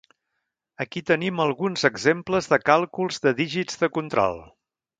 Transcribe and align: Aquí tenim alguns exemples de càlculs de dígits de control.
Aquí 0.85 1.03
tenim 1.09 1.43
alguns 1.45 1.85
exemples 1.91 2.49
de 2.55 2.61
càlculs 2.73 3.23
de 3.27 3.35
dígits 3.43 3.81
de 3.85 3.95
control. 3.99 4.43